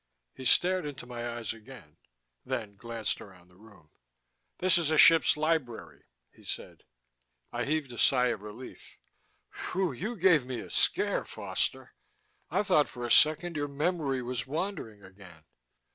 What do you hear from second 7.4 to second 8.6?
I heaved a sigh of